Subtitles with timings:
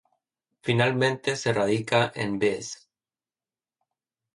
[0.63, 2.89] Finalmente se radica en Bs.